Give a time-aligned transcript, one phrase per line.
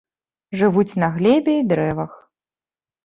[0.61, 2.11] Жывуць на глебе і дрэвах.